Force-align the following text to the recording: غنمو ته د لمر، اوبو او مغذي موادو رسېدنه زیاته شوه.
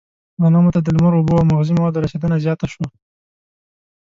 غنمو 0.43 0.73
ته 0.75 0.79
د 0.83 0.87
لمر، 0.95 1.13
اوبو 1.15 1.33
او 1.39 1.47
مغذي 1.51 1.73
موادو 1.77 2.03
رسېدنه 2.05 2.35
زیاته 2.43 2.65
شوه. 2.73 2.87